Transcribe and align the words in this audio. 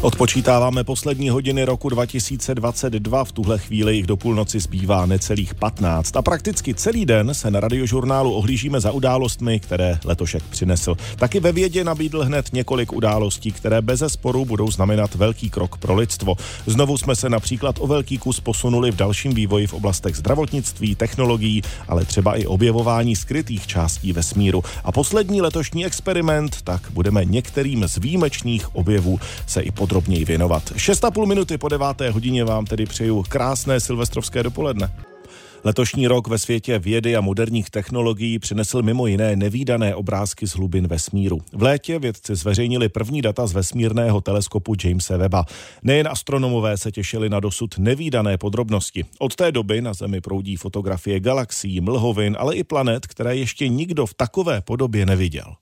Odpočítáváme 0.00 0.84
poslední 0.84 1.30
hodiny 1.30 1.64
roku 1.64 1.88
2022, 1.88 3.24
v 3.24 3.32
tuhle 3.32 3.58
chvíli 3.58 3.96
jich 3.96 4.06
do 4.06 4.16
půlnoci 4.16 4.60
zbývá 4.60 5.06
necelých 5.06 5.54
15 5.54 6.16
a 6.16 6.22
prakticky 6.22 6.74
celý 6.74 7.06
den 7.06 7.34
se 7.34 7.50
na 7.50 7.60
radiožurnálu 7.60 8.32
ohlížíme 8.32 8.80
za 8.80 8.92
událostmi, 8.92 9.60
které 9.60 9.98
letošek 10.04 10.42
přinesl. 10.42 10.96
Taky 11.16 11.40
ve 11.40 11.52
vědě 11.52 11.84
nabídl 11.84 12.24
hned 12.24 12.52
několik 12.52 12.92
událostí, 12.92 13.52
které 13.52 13.82
bez 13.82 14.02
sporu 14.06 14.44
budou 14.44 14.70
znamenat 14.70 15.14
velký 15.14 15.50
krok 15.50 15.78
pro 15.78 15.94
lidstvo. 15.94 16.34
Znovu 16.66 16.98
jsme 16.98 17.16
se 17.16 17.28
například 17.28 17.76
o 17.78 17.86
velký 17.86 18.18
kus 18.18 18.40
posunuli 18.40 18.90
v 18.90 18.96
dalším 18.96 19.34
vývoji 19.34 19.66
v 19.66 19.74
oblastech 19.74 20.16
zdravotnictví, 20.16 20.94
technologií, 20.94 21.62
ale 21.88 22.04
třeba 22.04 22.36
i 22.36 22.46
objevování 22.46 23.16
skrytých 23.16 23.66
částí 23.66 24.12
vesmíru. 24.12 24.62
A 24.84 24.92
poslední 24.92 25.42
letošní 25.42 25.86
experiment, 25.86 26.62
tak 26.62 26.82
budeme 26.90 27.24
některým 27.24 27.88
z 27.88 27.96
výjimečných 27.96 28.76
objevů 28.76 29.20
se 29.46 29.60
i 29.60 29.70
podrobněji 29.88 30.24
věnovat. 30.24 30.62
6,5 30.62 31.26
minuty 31.26 31.58
po 31.58 31.68
deváté 31.68 32.10
hodině 32.10 32.44
vám 32.44 32.66
tedy 32.66 32.86
přeju 32.86 33.24
krásné 33.28 33.80
silvestrovské 33.80 34.42
dopoledne. 34.42 34.92
Letošní 35.64 36.06
rok 36.06 36.28
ve 36.28 36.38
světě 36.38 36.78
vědy 36.78 37.16
a 37.16 37.20
moderních 37.20 37.70
technologií 37.70 38.38
přinesl 38.38 38.82
mimo 38.82 39.06
jiné 39.06 39.36
nevýdané 39.36 39.94
obrázky 39.94 40.46
z 40.46 40.50
hlubin 40.50 40.86
vesmíru. 40.86 41.38
V 41.52 41.62
létě 41.62 41.98
vědci 41.98 42.34
zveřejnili 42.36 42.88
první 42.88 43.22
data 43.22 43.46
z 43.46 43.52
vesmírného 43.52 44.20
teleskopu 44.20 44.74
Jamesa 44.84 45.16
Webba. 45.16 45.44
Nejen 45.82 46.08
astronomové 46.08 46.76
se 46.76 46.92
těšili 46.92 47.28
na 47.28 47.40
dosud 47.40 47.78
nevýdané 47.78 48.38
podrobnosti. 48.38 49.04
Od 49.18 49.34
té 49.34 49.52
doby 49.52 49.82
na 49.82 49.94
Zemi 49.94 50.20
proudí 50.20 50.56
fotografie 50.56 51.20
galaxií, 51.20 51.80
mlhovin, 51.80 52.36
ale 52.38 52.56
i 52.56 52.64
planet, 52.64 53.06
které 53.06 53.36
ještě 53.36 53.68
nikdo 53.68 54.06
v 54.06 54.14
takové 54.14 54.60
podobě 54.60 55.06
neviděl. 55.06 55.54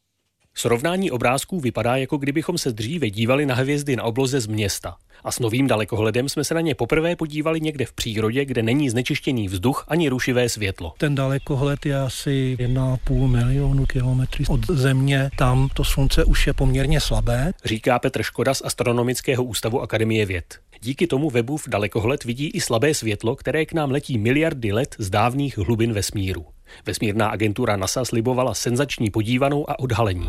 Srovnání 0.59 1.11
obrázků 1.11 1.61
vypadá, 1.61 1.97
jako 1.97 2.17
kdybychom 2.17 2.59
se 2.59 2.73
dříve 2.73 3.11
dívali 3.11 3.47
na 3.47 3.55
hvězdy 3.55 3.97
na 3.97 4.03
obloze 4.03 4.41
z 4.41 4.47
města. 4.47 4.97
A 5.25 5.33
s 5.33 5.39
novým 5.39 5.67
dalekohledem 5.67 6.29
jsme 6.29 6.45
se 6.45 6.55
na 6.55 6.61
ně 6.61 6.75
poprvé 6.75 7.17
podívali 7.17 7.61
někde 7.61 7.85
v 7.85 7.93
přírodě, 7.93 8.45
kde 8.45 8.63
není 8.63 8.91
znečištěný 8.91 9.49
vzduch 9.49 9.85
ani 9.89 10.09
rušivé 10.09 10.49
světlo. 10.49 10.95
Ten 10.99 11.15
dalekohled 11.15 11.87
je 11.87 11.99
asi 11.99 12.57
1,5 12.61 13.27
milionu 13.27 13.87
kilometrů 13.87 14.45
od 14.49 14.67
země. 14.71 15.31
Tam 15.39 15.69
to 15.75 15.85
slunce 15.85 16.25
už 16.25 16.47
je 16.47 16.53
poměrně 16.53 17.01
slabé. 17.01 17.53
Říká 17.65 17.99
Petr 17.99 18.23
Škoda 18.23 18.55
z 18.55 18.63
Astronomického 18.65 19.45
ústavu 19.45 19.81
Akademie 19.81 20.27
věd. 20.27 20.59
Díky 20.83 21.07
tomu 21.07 21.31
webův 21.31 21.69
dalekohled 21.69 22.25
vidí 22.25 22.47
i 22.47 22.61
slabé 22.61 22.95
světlo, 22.95 23.37
které 23.37 23.67
k 23.67 23.73
nám 23.73 23.91
letí 23.91 24.19
miliardy 24.19 24.73
let 24.73 24.97
z 24.99 25.11
dávných 25.11 25.59
hlubin 25.59 25.93
vesmíru. 25.93 26.56
Vesmírná 26.87 27.29
agentura 27.29 27.77
NASA 27.77 28.05
slibovala 28.05 28.55
senzační 28.55 29.11
podívanou 29.11 29.71
a 29.71 29.79
odhalení. 29.79 30.29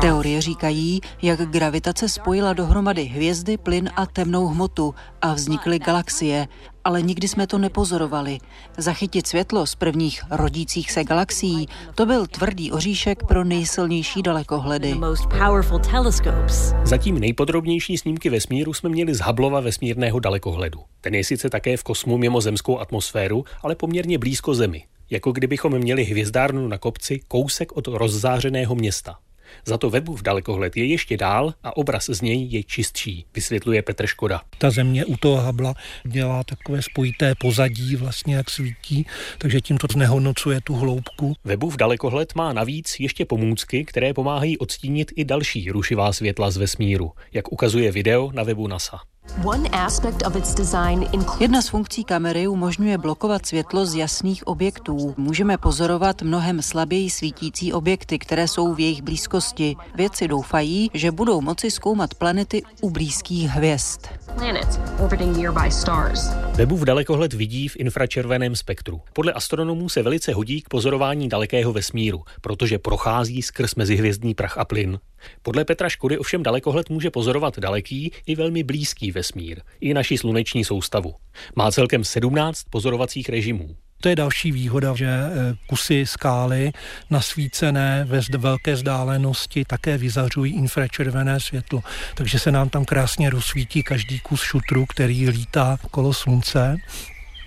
Teorie 0.00 0.40
říkají, 0.40 1.00
jak 1.22 1.40
gravitace 1.40 2.08
spojila 2.08 2.52
dohromady 2.52 3.04
hvězdy, 3.04 3.56
plyn 3.56 3.90
a 3.96 4.06
temnou 4.06 4.46
hmotu 4.46 4.94
a 5.22 5.34
vznikly 5.34 5.78
galaxie, 5.78 6.48
ale 6.84 7.02
nikdy 7.02 7.28
jsme 7.28 7.46
to 7.46 7.58
nepozorovali. 7.58 8.38
Zachytit 8.78 9.26
světlo 9.26 9.66
z 9.66 9.74
prvních 9.74 10.22
rodících 10.30 10.92
se 10.92 11.04
galaxií, 11.04 11.68
to 11.94 12.06
byl 12.06 12.26
tvrdý 12.26 12.72
oříšek 12.72 13.24
pro 13.24 13.44
nejsilnější 13.44 14.22
dalekohledy. 14.22 14.94
Zatím 16.84 17.18
nejpodrobnější 17.18 17.98
snímky 17.98 18.30
vesmíru 18.30 18.72
jsme 18.72 18.88
měli 18.88 19.14
z 19.14 19.20
Hubbleova 19.20 19.60
vesmírného 19.60 20.20
dalekohledu. 20.20 20.80
Ten 21.00 21.14
je 21.14 21.24
sice 21.24 21.50
také 21.50 21.76
v 21.76 21.82
kosmu 21.82 22.18
mimo 22.18 22.40
zemskou 22.40 22.78
atmosféru, 22.78 23.44
ale 23.62 23.74
poměrně 23.74 24.18
blízko 24.18 24.54
Zemi. 24.54 24.84
Jako 25.10 25.32
kdybychom 25.32 25.78
měli 25.78 26.04
hvězdárnu 26.04 26.68
na 26.68 26.78
kopci 26.78 27.20
kousek 27.28 27.72
od 27.72 27.86
rozzářeného 27.86 28.74
města. 28.74 29.18
Za 29.64 29.78
to 29.78 29.90
webův 29.90 30.22
dalekohled 30.22 30.76
je 30.76 30.84
ještě 30.84 31.16
dál 31.16 31.54
a 31.62 31.76
obraz 31.76 32.06
z 32.06 32.20
něj 32.20 32.46
je 32.50 32.62
čistší, 32.62 33.26
vysvětluje 33.34 33.82
Petr 33.82 34.06
Škoda. 34.06 34.40
Ta 34.58 34.70
země 34.70 35.04
u 35.04 35.16
toho 35.16 35.36
Habla 35.36 35.74
dělá 36.04 36.44
takové 36.44 36.82
spojité 36.82 37.34
pozadí, 37.34 37.96
vlastně 37.96 38.36
jak 38.36 38.50
svítí, 38.50 39.06
takže 39.38 39.60
tím 39.60 39.78
to 39.78 39.86
znehodnocuje 39.92 40.60
tu 40.60 40.74
hloubku. 40.74 41.34
Webův 41.44 41.76
dalekohled 41.76 42.34
má 42.34 42.52
navíc 42.52 43.00
ještě 43.00 43.24
pomůcky, 43.24 43.84
které 43.84 44.14
pomáhají 44.14 44.58
odstínit 44.58 45.12
i 45.16 45.24
další 45.24 45.70
rušivá 45.70 46.12
světla 46.12 46.50
z 46.50 46.56
vesmíru, 46.56 47.12
jak 47.32 47.52
ukazuje 47.52 47.92
video 47.92 48.30
na 48.32 48.42
webu 48.42 48.66
NASA. 48.66 49.00
Jedna 51.40 51.62
z 51.62 51.68
funkcí 51.68 52.04
kamery 52.04 52.48
umožňuje 52.48 52.98
blokovat 52.98 53.46
světlo 53.46 53.86
z 53.86 53.94
jasných 53.94 54.46
objektů. 54.46 55.14
Můžeme 55.16 55.58
pozorovat 55.58 56.22
mnohem 56.22 56.62
slaběji 56.62 57.10
svítící 57.10 57.72
objekty, 57.72 58.18
které 58.18 58.48
jsou 58.48 58.74
v 58.74 58.80
jejich 58.80 59.02
blízkosti. 59.02 59.76
Vědci 59.94 60.28
doufají, 60.28 60.90
že 60.94 61.10
budou 61.10 61.40
moci 61.40 61.70
zkoumat 61.70 62.14
planety 62.14 62.62
u 62.80 62.90
blízkých 62.90 63.48
hvězd. 63.48 64.00
Webův 66.54 66.80
dalekohled 66.82 67.32
vidí 67.32 67.68
v 67.68 67.76
infračerveném 67.76 68.56
spektru. 68.56 69.00
Podle 69.12 69.32
astronomů 69.32 69.88
se 69.88 70.02
velice 70.02 70.32
hodí 70.32 70.62
k 70.62 70.68
pozorování 70.68 71.28
dalekého 71.28 71.72
vesmíru, 71.72 72.22
protože 72.40 72.78
prochází 72.78 73.42
skrz 73.42 73.74
mezihvězdný 73.74 74.34
prach 74.34 74.58
a 74.58 74.64
plyn. 74.64 74.98
Podle 75.42 75.64
Petra 75.64 75.88
Škody 75.88 76.18
ovšem 76.18 76.42
dalekohled 76.42 76.90
může 76.90 77.10
pozorovat 77.10 77.58
daleký 77.58 78.12
i 78.26 78.34
velmi 78.34 78.62
blízký 78.62 79.12
vesmír, 79.12 79.60
i 79.80 79.94
naši 79.94 80.18
sluneční 80.18 80.64
soustavu. 80.64 81.14
Má 81.56 81.70
celkem 81.70 82.04
17 82.04 82.62
pozorovacích 82.70 83.28
režimů. 83.28 83.76
To 84.02 84.08
je 84.08 84.16
další 84.16 84.52
výhoda, 84.52 84.94
že 84.94 85.06
eh, 85.06 85.54
kusy 85.66 86.06
skály 86.06 86.72
nasvícené 87.10 88.04
ve 88.08 88.20
velké 88.38 88.74
vzdálenosti 88.74 89.64
také 89.64 89.98
vyzařují 89.98 90.54
infračervené 90.54 91.40
světlo. 91.40 91.82
Takže 92.14 92.38
se 92.38 92.52
nám 92.52 92.68
tam 92.68 92.84
krásně 92.84 93.30
rozsvítí 93.30 93.82
každý 93.82 94.20
kus 94.20 94.42
šutru, 94.42 94.86
který 94.86 95.28
lítá 95.28 95.78
kolo 95.90 96.12
slunce. 96.12 96.76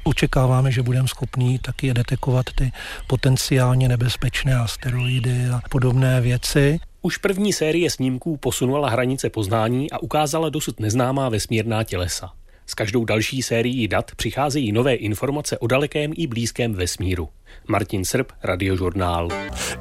Očekáváme, 0.04 0.72
že 0.72 0.84
budeme 0.84 1.08
schopní 1.08 1.60
taky 1.60 1.94
detekovat 1.94 2.46
ty 2.56 2.72
potenciálně 3.08 3.88
nebezpečné 3.90 4.56
asteroidy 4.56 5.48
a 5.50 5.62
podobné 5.70 6.22
věci. 6.22 6.80
Už 7.06 7.18
první 7.18 7.54
série 7.54 7.90
snímků 7.90 8.38
posunula 8.38 8.90
hranice 8.90 9.30
poznání 9.30 9.92
a 9.92 10.00
ukázala 10.00 10.50
dosud 10.50 10.80
neznámá 10.80 11.30
vesmírná 11.30 11.84
tělesa. 11.84 12.34
S 12.66 12.74
každou 12.74 13.06
další 13.06 13.42
sérií 13.42 13.88
dat 13.88 14.16
přicházejí 14.16 14.72
nové 14.72 14.96
informace 14.96 15.58
o 15.58 15.68
dalekém 15.68 16.12
i 16.16 16.28
blízkém 16.28 16.74
vesmíru. 16.74 17.30
Martin 17.68 18.06
Srb, 18.06 18.32
Radiožurnál. 18.44 19.30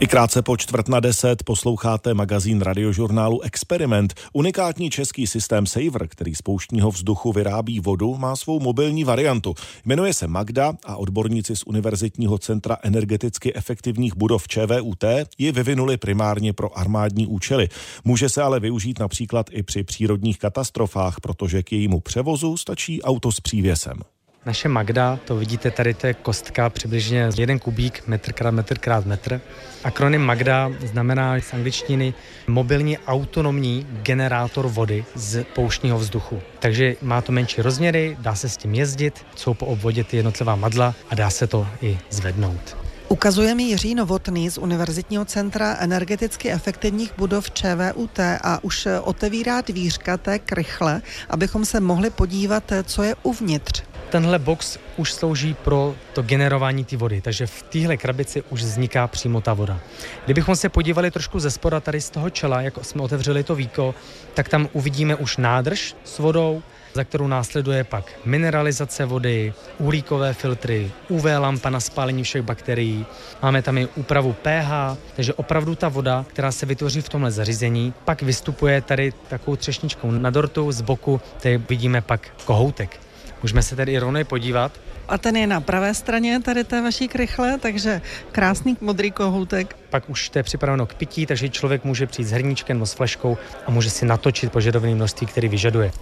I 0.00 0.06
krátce 0.06 0.42
po 0.42 0.56
čtvrt 0.56 0.88
na 0.88 1.00
deset 1.00 1.42
posloucháte 1.42 2.14
magazín 2.14 2.60
radiožurnálu 2.60 3.40
Experiment. 3.40 4.14
Unikátní 4.32 4.90
český 4.90 5.26
systém 5.26 5.66
Saver, 5.66 6.08
který 6.08 6.34
z 6.34 6.42
pouštního 6.42 6.90
vzduchu 6.90 7.32
vyrábí 7.32 7.80
vodu, 7.80 8.14
má 8.14 8.36
svou 8.36 8.60
mobilní 8.60 9.04
variantu. 9.04 9.54
Jmenuje 9.84 10.14
se 10.14 10.26
Magda 10.26 10.72
a 10.86 10.96
odborníci 10.96 11.56
z 11.56 11.62
Univerzitního 11.66 12.38
centra 12.38 12.76
energeticky 12.82 13.54
efektivních 13.54 14.16
budov 14.16 14.48
ČVUT 14.48 15.04
ji 15.38 15.52
vyvinuli 15.52 15.96
primárně 15.96 16.52
pro 16.52 16.78
armádní 16.78 17.26
účely. 17.26 17.68
Může 18.04 18.28
se 18.28 18.42
ale 18.42 18.60
využít 18.60 18.98
například 18.98 19.46
i 19.50 19.62
při 19.62 19.84
přírodních 19.84 20.38
katastrofách, 20.38 21.20
protože 21.20 21.62
k 21.62 21.72
jejímu 21.72 22.00
převozu 22.00 22.56
stačí 22.56 23.02
auto 23.02 23.32
s 23.32 23.40
přívěsem. 23.40 24.11
Naše 24.46 24.68
Magda, 24.68 25.18
to 25.24 25.36
vidíte 25.36 25.70
tady, 25.70 25.94
to 25.94 26.06
je 26.06 26.14
kostka 26.14 26.70
přibližně 26.70 27.28
jeden 27.36 27.58
kubík, 27.58 28.02
metr 28.06 28.32
krát 28.32 28.50
metr 28.50 28.78
krát 28.78 29.06
metr. 29.06 29.40
Akronym 29.84 30.22
Magda 30.22 30.70
znamená 30.92 31.40
z 31.40 31.54
angličtiny 31.54 32.14
mobilní 32.46 32.98
autonomní 32.98 33.86
generátor 34.02 34.68
vody 34.68 35.04
z 35.14 35.44
pouštního 35.44 35.98
vzduchu. 35.98 36.42
Takže 36.58 36.96
má 37.02 37.20
to 37.20 37.32
menší 37.32 37.62
rozměry, 37.62 38.16
dá 38.20 38.34
se 38.34 38.48
s 38.48 38.56
tím 38.56 38.74
jezdit, 38.74 39.26
jsou 39.36 39.54
po 39.54 39.66
obvodě 39.66 40.04
ty 40.04 40.16
jednotlivá 40.16 40.56
madla 40.56 40.94
a 41.10 41.14
dá 41.14 41.30
se 41.30 41.46
to 41.46 41.66
i 41.80 41.98
zvednout. 42.10 42.76
Ukazuje 43.08 43.54
mi 43.54 43.62
Jiří 43.62 43.94
Novotný 43.94 44.50
z 44.50 44.58
Univerzitního 44.58 45.24
centra 45.24 45.76
energeticky 45.80 46.52
efektivních 46.52 47.12
budov 47.18 47.50
ČVUT 47.50 48.20
a 48.20 48.64
už 48.64 48.88
otevírá 49.02 49.60
dvířka 49.60 50.16
tak 50.16 50.52
rychle, 50.52 51.02
abychom 51.30 51.64
se 51.64 51.80
mohli 51.80 52.10
podívat, 52.10 52.72
co 52.84 53.02
je 53.02 53.14
uvnitř. 53.22 53.91
Tenhle 54.12 54.38
box 54.38 54.78
už 54.96 55.12
slouží 55.12 55.54
pro 55.54 55.94
to 56.12 56.22
generování 56.22 56.84
té 56.84 56.96
vody, 56.96 57.20
takže 57.20 57.46
v 57.46 57.62
téhle 57.62 57.96
krabici 57.96 58.42
už 58.50 58.62
vzniká 58.62 59.06
přímo 59.06 59.40
ta 59.40 59.54
voda. 59.54 59.80
Kdybychom 60.24 60.56
se 60.56 60.68
podívali 60.68 61.10
trošku 61.10 61.40
ze 61.40 61.50
spoda 61.50 61.80
tady 61.80 62.00
z 62.00 62.10
toho 62.10 62.30
čela, 62.30 62.60
jak 62.62 62.84
jsme 62.84 63.02
otevřeli 63.02 63.44
to 63.44 63.54
víko, 63.54 63.94
tak 64.34 64.48
tam 64.48 64.68
uvidíme 64.72 65.16
už 65.16 65.36
nádrž 65.36 65.96
s 66.04 66.18
vodou, 66.18 66.62
za 66.94 67.04
kterou 67.04 67.26
následuje 67.26 67.84
pak 67.84 68.12
mineralizace 68.24 69.04
vody, 69.04 69.54
uhlíkové 69.78 70.34
filtry, 70.34 70.90
UV 71.08 71.24
lampa 71.24 71.70
na 71.70 71.80
spálení 71.80 72.22
všech 72.22 72.42
bakterií. 72.42 73.06
Máme 73.42 73.62
tam 73.62 73.78
i 73.78 73.88
úpravu 73.96 74.32
pH, 74.32 74.98
takže 75.16 75.34
opravdu 75.34 75.74
ta 75.74 75.88
voda, 75.88 76.24
která 76.28 76.52
se 76.52 76.66
vytvoří 76.66 77.00
v 77.00 77.08
tomhle 77.08 77.30
zařízení, 77.30 77.94
pak 78.04 78.22
vystupuje 78.22 78.80
tady 78.80 79.12
takovou 79.28 79.56
třešničkou 79.56 80.10
na 80.10 80.30
dortu, 80.30 80.72
z 80.72 80.80
boku, 80.80 81.20
tady 81.42 81.58
vidíme 81.58 82.00
pak 82.00 82.28
kohoutek. 82.44 83.11
Můžeme 83.42 83.62
se 83.62 83.76
tedy 83.76 83.98
rovnou 83.98 84.24
podívat. 84.24 84.72
A 85.08 85.18
ten 85.18 85.36
je 85.36 85.46
na 85.46 85.60
pravé 85.60 85.94
straně 85.94 86.40
tady 86.40 86.64
té 86.64 86.82
vaší 86.82 87.08
krychle, 87.08 87.58
takže 87.58 88.00
krásný 88.32 88.76
modrý 88.80 89.10
kohoutek. 89.10 89.76
Pak 89.90 90.10
už 90.10 90.28
to 90.28 90.38
je 90.38 90.42
připraveno 90.42 90.86
k 90.86 90.94
pití, 90.94 91.26
takže 91.26 91.48
člověk 91.48 91.84
může 91.84 92.06
přijít 92.06 92.28
s 92.28 92.30
hrníčkem 92.30 92.76
nebo 92.76 92.86
s 92.86 92.92
fleškou 92.92 93.38
a 93.66 93.70
může 93.70 93.90
si 93.90 94.06
natočit 94.06 94.52
požadované 94.52 94.94
množství, 94.94 95.26
který 95.26 95.48
vyžaduje. 95.48 95.92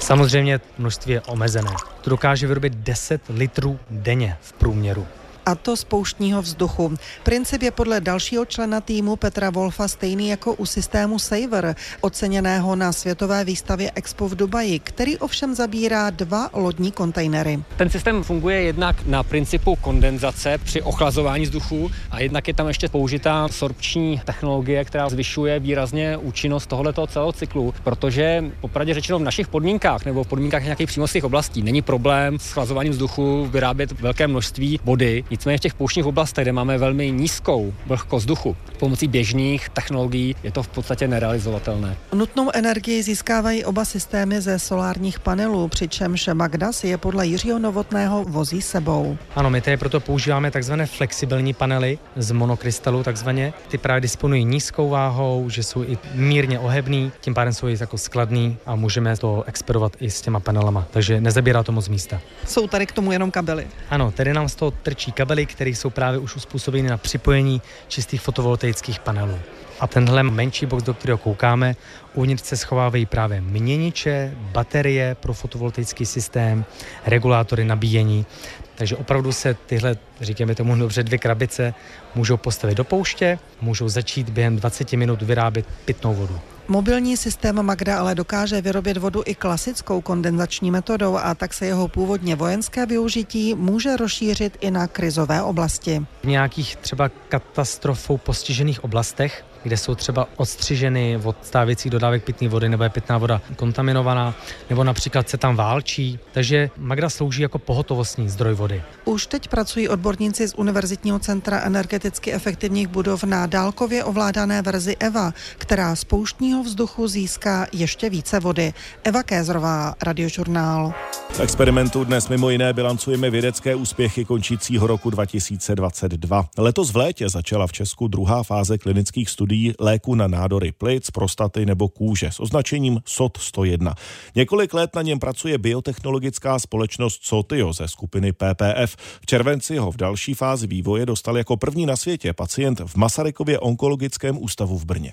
Samozřejmě 0.00 0.60
množství 0.78 1.12
je 1.12 1.20
omezené. 1.20 1.70
To 2.00 2.10
dokáže 2.10 2.46
vyrobit 2.46 2.74
10 2.74 3.22
litrů 3.28 3.78
denně 3.90 4.36
v 4.40 4.52
průměru 4.52 5.06
a 5.46 5.54
to 5.54 5.76
z 5.76 5.84
pouštního 5.84 6.42
vzduchu. 6.42 6.94
Princip 7.22 7.62
je 7.62 7.70
podle 7.70 8.00
dalšího 8.00 8.44
člena 8.44 8.80
týmu 8.80 9.16
Petra 9.16 9.50
Wolfa 9.50 9.88
stejný 9.88 10.28
jako 10.28 10.54
u 10.54 10.66
systému 10.66 11.18
Saver, 11.18 11.76
oceněného 12.00 12.76
na 12.76 12.92
světové 12.92 13.44
výstavě 13.44 13.90
Expo 13.94 14.28
v 14.28 14.34
Dubaji, 14.34 14.78
který 14.78 15.18
ovšem 15.18 15.54
zabírá 15.54 16.10
dva 16.10 16.50
lodní 16.52 16.92
kontejnery. 16.92 17.58
Ten 17.76 17.90
systém 17.90 18.22
funguje 18.22 18.62
jednak 18.62 19.06
na 19.06 19.22
principu 19.22 19.76
kondenzace 19.76 20.58
při 20.58 20.82
ochlazování 20.82 21.44
vzduchu 21.44 21.90
a 22.10 22.20
jednak 22.20 22.48
je 22.48 22.54
tam 22.54 22.68
ještě 22.68 22.88
použitá 22.88 23.48
sorpční 23.48 24.20
technologie, 24.24 24.84
která 24.84 25.08
zvyšuje 25.08 25.60
výrazně 25.60 26.16
účinnost 26.16 26.66
tohoto 26.66 27.06
celého 27.06 27.32
cyklu, 27.32 27.74
protože 27.84 28.44
popravdě 28.60 28.94
řečeno 28.94 29.18
v 29.18 29.22
našich 29.22 29.48
podmínkách 29.48 30.04
nebo 30.04 30.24
v 30.24 30.28
podmínkách 30.28 30.64
nějakých 30.64 30.86
přímořských 30.86 31.24
oblastí 31.24 31.62
není 31.62 31.82
problém 31.82 32.38
s 32.38 32.52
chlazováním 32.52 32.92
vzduchu 32.92 33.46
vyrábět 33.50 34.00
velké 34.00 34.26
množství 34.26 34.80
vody. 34.84 35.24
Nicméně 35.34 35.58
v 35.58 35.60
těch 35.60 35.74
pouštních 35.74 36.06
oblastech, 36.06 36.44
kde 36.44 36.52
máme 36.52 36.78
velmi 36.78 37.10
nízkou 37.10 37.74
vlhkost 37.86 38.22
vzduchu, 38.22 38.56
pomocí 38.78 39.08
běžných 39.08 39.68
technologií 39.68 40.36
je 40.42 40.52
to 40.52 40.62
v 40.62 40.68
podstatě 40.68 41.08
nerealizovatelné. 41.08 41.96
Nutnou 42.14 42.50
energii 42.54 43.02
získávají 43.02 43.64
oba 43.64 43.84
systémy 43.84 44.40
ze 44.40 44.58
solárních 44.58 45.20
panelů, 45.20 45.68
přičemž 45.68 46.28
Magda 46.34 46.72
si 46.72 46.88
je 46.88 46.98
podle 46.98 47.26
Jiřího 47.26 47.58
Novotného 47.58 48.24
vozí 48.24 48.62
sebou. 48.62 49.18
Ano, 49.36 49.50
my 49.50 49.60
tady 49.60 49.76
proto 49.76 50.00
používáme 50.00 50.50
takzvané 50.50 50.86
flexibilní 50.86 51.54
panely 51.54 51.98
z 52.16 52.30
monokrystalu 52.30 53.02
takzvaně. 53.02 53.52
Ty 53.68 53.78
právě 53.78 54.00
disponují 54.00 54.44
nízkou 54.44 54.88
váhou, 54.88 55.50
že 55.50 55.62
jsou 55.62 55.82
i 55.82 55.98
mírně 56.14 56.58
ohebný, 56.58 57.12
tím 57.20 57.34
pádem 57.34 57.52
jsou 57.52 57.68
i 57.68 57.76
jako 57.80 57.98
skladný 57.98 58.56
a 58.66 58.76
můžeme 58.76 59.16
to 59.16 59.44
expedovat 59.46 59.92
i 60.00 60.10
s 60.10 60.20
těma 60.20 60.40
panelama, 60.40 60.86
takže 60.90 61.20
nezabírá 61.20 61.62
to 61.62 61.72
moc 61.72 61.88
místa. 61.88 62.20
Jsou 62.46 62.66
tady 62.66 62.86
k 62.86 62.92
tomu 62.92 63.12
jenom 63.12 63.30
kabely. 63.30 63.66
Ano, 63.90 64.10
tady 64.10 64.32
nám 64.32 64.48
z 64.48 64.54
toho 64.54 64.70
trčí 64.70 65.12
kabely 65.12 65.23
kabely, 65.24 65.46
které 65.46 65.70
jsou 65.70 65.90
právě 65.90 66.18
už 66.18 66.36
uspůsobeny 66.36 66.88
na 66.88 66.96
připojení 66.96 67.62
čistých 67.88 68.20
fotovoltaických 68.20 69.00
panelů. 69.00 69.38
A 69.80 69.86
tenhle 69.86 70.22
menší 70.22 70.66
box, 70.66 70.82
do 70.82 70.94
kterého 70.94 71.18
koukáme, 71.18 71.76
uvnitř 72.14 72.44
se 72.44 72.56
schovávají 72.56 73.06
právě 73.06 73.40
měniče, 73.40 74.34
baterie 74.36 75.14
pro 75.14 75.32
fotovoltaický 75.34 76.06
systém, 76.06 76.64
regulátory 77.06 77.64
nabíjení. 77.64 78.26
Takže 78.74 78.96
opravdu 78.96 79.32
se 79.32 79.54
tyhle, 79.54 79.96
říkáme 80.20 80.54
tomu 80.54 80.76
dobře, 80.76 81.02
dvě 81.02 81.18
krabice 81.18 81.74
můžou 82.14 82.36
postavit 82.36 82.74
do 82.74 82.84
pouště, 82.84 83.38
můžou 83.60 83.88
začít 83.88 84.28
během 84.28 84.56
20 84.56 84.92
minut 84.92 85.22
vyrábět 85.22 85.66
pitnou 85.84 86.14
vodu. 86.14 86.53
Mobilní 86.68 87.16
systém 87.16 87.62
Magda 87.62 87.98
ale 87.98 88.14
dokáže 88.14 88.60
vyrobit 88.60 88.96
vodu 88.96 89.22
i 89.26 89.34
klasickou 89.34 90.00
kondenzační 90.00 90.70
metodou 90.70 91.16
a 91.16 91.34
tak 91.34 91.54
se 91.54 91.66
jeho 91.66 91.88
původně 91.88 92.36
vojenské 92.36 92.86
využití 92.86 93.54
může 93.54 93.96
rozšířit 93.96 94.56
i 94.60 94.70
na 94.70 94.86
krizové 94.86 95.42
oblasti. 95.42 96.06
V 96.22 96.26
nějakých 96.26 96.76
třeba 96.76 97.08
katastrofou 97.08 98.16
postižených 98.16 98.84
oblastech 98.84 99.44
kde 99.64 99.76
jsou 99.76 99.94
třeba 99.94 100.28
odstřiženy 100.36 101.20
od 101.24 101.36
stávěcích 101.42 101.90
dodávek 101.90 102.24
pitné 102.24 102.48
vody 102.48 102.68
nebo 102.68 102.82
je 102.82 102.90
pitná 102.90 103.18
voda 103.18 103.40
kontaminovaná, 103.56 104.34
nebo 104.70 104.84
například 104.84 105.28
se 105.28 105.36
tam 105.36 105.56
válčí. 105.56 106.18
Takže 106.32 106.70
Magda 106.78 107.10
slouží 107.10 107.42
jako 107.42 107.58
pohotovostní 107.58 108.28
zdroj 108.28 108.54
vody. 108.54 108.82
Už 109.04 109.26
teď 109.26 109.48
pracují 109.48 109.88
odborníci 109.88 110.48
z 110.48 110.54
Univerzitního 110.54 111.18
centra 111.18 111.60
energeticky 111.60 112.32
efektivních 112.32 112.88
budov 112.88 113.24
na 113.24 113.46
dálkově 113.46 114.04
ovládané 114.04 114.62
verzi 114.62 114.96
EVA, 115.00 115.32
která 115.58 115.96
z 115.96 116.04
pouštního 116.04 116.62
vzduchu 116.62 117.08
získá 117.08 117.66
ještě 117.72 118.10
více 118.10 118.40
vody. 118.40 118.72
Eva 119.04 119.22
Kézrová, 119.22 119.94
Radiožurnál. 120.02 120.94
V 121.30 121.40
experimentu 121.40 122.04
dnes 122.04 122.28
mimo 122.28 122.50
jiné 122.50 122.72
bilancujeme 122.72 123.30
vědecké 123.30 123.74
úspěchy 123.74 124.24
končícího 124.24 124.86
roku 124.86 125.10
2022. 125.10 126.46
Letos 126.58 126.92
v 126.92 126.96
létě 126.96 127.28
začala 127.28 127.66
v 127.66 127.72
Česku 127.72 128.08
druhá 128.08 128.42
fáze 128.42 128.78
klinických 128.78 129.30
studií 129.30 129.53
studií 129.54 129.72
léku 129.80 130.14
na 130.14 130.26
nádory 130.26 130.72
plic, 130.72 131.10
prostaty 131.10 131.66
nebo 131.66 131.88
kůže 131.88 132.30
s 132.30 132.40
označením 132.40 133.00
SOT 133.06 133.36
101. 133.36 133.94
Několik 134.34 134.74
let 134.74 134.90
na 134.96 135.02
něm 135.02 135.18
pracuje 135.18 135.58
biotechnologická 135.58 136.58
společnost 136.58 137.20
Sotio 137.22 137.72
ze 137.72 137.88
skupiny 137.88 138.32
PPF. 138.32 138.96
V 138.96 139.26
červenci 139.26 139.76
ho 139.76 139.92
v 139.92 139.96
další 139.96 140.34
fázi 140.34 140.66
vývoje 140.66 141.06
dostal 141.06 141.38
jako 141.38 141.56
první 141.56 141.86
na 141.86 141.96
světě 141.96 142.32
pacient 142.32 142.80
v 142.80 142.96
Masarykově 142.96 143.58
onkologickém 143.58 144.38
ústavu 144.42 144.78
v 144.78 144.84
Brně. 144.84 145.12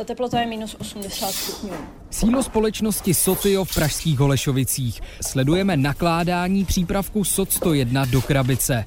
Ta 0.00 0.04
teplota 0.04 0.40
je 0.40 0.46
minus 0.46 0.76
80 0.78 1.30
stupňů. 1.30 1.72
Sídlo 2.10 2.42
společnosti 2.42 3.14
Sotio 3.14 3.64
v 3.64 3.74
pražských 3.74 4.18
Holešovicích. 4.18 5.00
Sledujeme 5.22 5.76
nakládání 5.76 6.64
přípravku 6.64 7.24
SOT 7.24 7.52
101 7.52 8.04
do 8.04 8.22
krabice. 8.22 8.84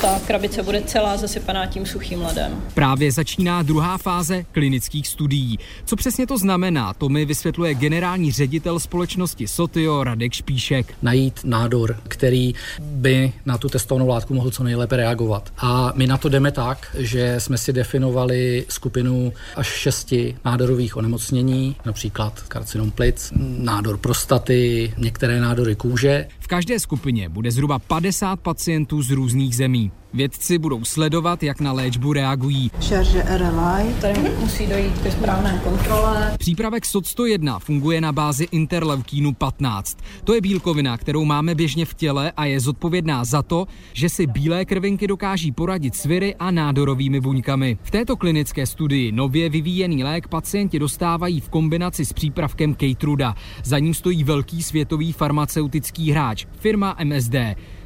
Ta 0.00 0.20
krabice 0.26 0.62
bude 0.62 0.82
celá 0.82 1.16
zasypaná 1.16 1.66
tím 1.66 1.86
suchým 1.86 2.22
ledem. 2.22 2.62
Právě 2.74 3.12
začíná 3.12 3.62
druhá 3.62 3.98
fáze 3.98 4.44
klinických 4.52 5.08
studií. 5.08 5.58
Co 5.84 5.96
přesně 5.96 6.26
to 6.26 6.38
znamená, 6.38 6.94
to 6.94 7.08
mi 7.08 7.24
vysvětluje 7.24 7.74
generální 7.74 8.32
ředitel 8.32 8.80
společnosti 8.80 9.48
Sotio 9.48 10.04
Radek 10.04 10.32
Špíšek. 10.32 10.94
Najít 11.02 11.40
nádor, 11.44 12.00
který 12.08 12.54
by 12.80 13.32
na 13.46 13.58
tu 13.58 13.68
testovanou 13.68 14.08
látku 14.08 14.34
mohl 14.34 14.50
co 14.50 14.64
nejlépe 14.64 14.96
reagovat. 14.96 15.52
A 15.58 15.92
my 15.94 16.06
na 16.06 16.18
to 16.18 16.28
jdeme 16.28 16.52
tak, 16.52 16.96
že 16.98 17.40
jsme 17.40 17.58
si 17.58 17.72
definovali 17.72 18.66
skupinu 18.68 19.32
až 19.56 19.66
šesti 19.66 20.36
nádorových 20.50 20.96
onemocnění, 20.96 21.76
například 21.84 22.40
karcinom 22.42 22.90
plic, 22.90 23.32
nádor 23.58 23.96
prostaty, 23.98 24.92
některé 24.98 25.40
nádory 25.40 25.74
kůže. 25.76 26.26
V 26.40 26.46
každé 26.46 26.80
skupině 26.80 27.28
bude 27.28 27.50
zhruba 27.50 27.78
50 27.78 28.40
pacientů 28.40 29.02
z 29.02 29.10
různých 29.10 29.56
zemí. 29.56 29.90
Vědci 30.12 30.58
budou 30.58 30.84
sledovat, 30.84 31.42
jak 31.42 31.60
na 31.60 31.72
léčbu 31.72 32.12
reagují. 32.12 32.70
Šarže 32.80 33.22
RLI. 33.22 33.94
Tady 34.00 34.20
musí 34.40 34.66
dojít 34.66 34.98
ke 34.98 35.10
správné 35.10 35.60
kontrole. 35.64 36.34
Přípravek 36.38 36.86
SOT 36.86 37.06
101 37.06 37.58
funguje 37.58 38.00
na 38.00 38.12
bázi 38.12 38.48
interleukínu 38.50 39.34
15. 39.34 39.98
To 40.24 40.34
je 40.34 40.40
bílkovina, 40.40 40.96
kterou 40.96 41.24
máme 41.24 41.54
běžně 41.54 41.84
v 41.86 41.94
těle 41.94 42.32
a 42.36 42.44
je 42.44 42.60
zodpovědná 42.60 43.24
za 43.24 43.42
to, 43.42 43.66
že 43.92 44.08
si 44.08 44.26
bílé 44.26 44.64
krvinky 44.64 45.06
dokáží 45.06 45.52
poradit 45.52 45.96
s 45.96 46.04
viry 46.04 46.34
a 46.38 46.50
nádorovými 46.50 47.20
buňkami. 47.20 47.78
V 47.82 47.90
této 47.90 48.16
klinické 48.16 48.66
studii 48.66 49.12
nově 49.12 49.48
vyvíjený 49.48 50.04
lék 50.04 50.28
pacienti 50.28 50.78
dostávají 50.78 51.40
v 51.40 51.48
kombinaci 51.48 52.04
s 52.04 52.12
přípravkem 52.12 52.74
Keytruda. 52.74 53.34
Za 53.64 53.78
ním 53.78 53.94
stojí 53.94 54.24
velký 54.24 54.62
světový 54.62 55.12
farmaceutický 55.12 56.10
hráč, 56.10 56.46
firma 56.58 56.96
MSD. 57.04 57.34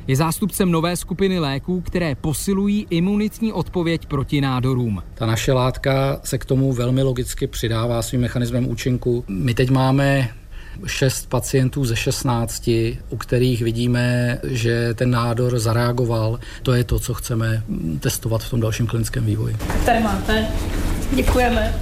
Je 0.07 0.17
zástupcem 0.17 0.71
nové 0.71 0.97
skupiny 0.97 1.39
léků, 1.39 1.81
které 1.81 2.15
posilují 2.15 2.87
imunitní 2.91 3.53
odpověď 3.53 4.07
proti 4.07 4.41
nádorům. 4.41 5.03
Ta 5.15 5.27
naše 5.27 5.53
látka 5.53 6.21
se 6.25 6.39
k 6.39 6.45
tomu 6.45 6.73
velmi 6.73 7.03
logicky 7.03 7.47
přidává 7.47 8.03
svým 8.03 8.21
mechanismem 8.21 8.69
účinku. 8.69 9.25
My 9.29 9.55
teď 9.55 9.71
máme 9.71 10.29
šest 10.87 11.29
pacientů 11.29 11.85
ze 11.85 11.97
16, 11.97 12.71
u 13.11 13.17
kterých 13.17 13.63
vidíme, 13.63 14.39
že 14.45 14.95
ten 14.95 15.11
nádor 15.11 15.59
zareagoval. 15.59 16.39
To 16.63 16.73
je 16.73 16.85
to, 16.85 16.99
co 16.99 17.15
chceme 17.15 17.63
testovat 18.01 18.43
v 18.43 18.51
tom 18.51 18.61
dalším 18.61 18.87
klinickém 18.87 19.25
vývoji. 19.25 19.57
Tady 19.87 20.03
máte. 20.03 20.47
Děkujeme. 21.15 21.75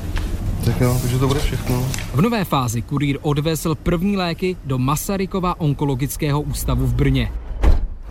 Tak 0.65 0.81
jo, 0.81 0.99
takže 1.03 1.19
to 1.19 1.29
bude 1.29 1.41
všechno. 1.41 1.89
V 2.15 2.21
nové 2.21 2.45
fázi 2.45 2.83
kurýr 2.83 3.19
odvezl 3.23 3.75
první 3.75 4.17
léky 4.17 4.57
do 4.65 4.79
Masarykova 4.79 5.61
onkologického 5.61 6.41
ústavu 6.41 6.87
v 6.87 6.95
Brně 6.95 7.31